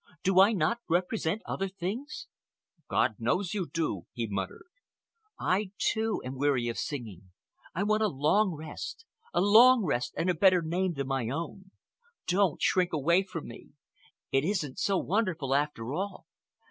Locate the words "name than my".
10.63-11.29